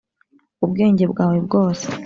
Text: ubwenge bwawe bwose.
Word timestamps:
ubwenge 0.65 1.03
bwawe 1.11 1.37
bwose. 1.45 1.85